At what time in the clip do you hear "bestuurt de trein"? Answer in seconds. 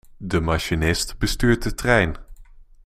1.19-2.11